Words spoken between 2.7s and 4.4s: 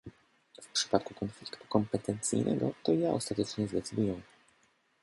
to ja ostatecznie zdecyduję"